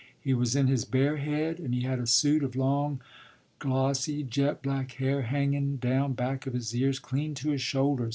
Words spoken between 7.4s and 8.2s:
his shoulders.